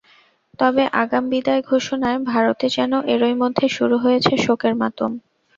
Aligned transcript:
তবে 0.59 0.83
আগাম 1.01 1.23
বিদায় 1.31 1.61
ঘোষণায় 1.63 2.19
ভারতে 2.29 2.65
যেন 2.69 2.91
এরই 3.13 3.35
মধ্যে 3.41 3.65
শুরু 3.69 3.95
হয়েছে 3.97 4.33
শোকের 4.45 4.73
মাতম। 4.81 5.11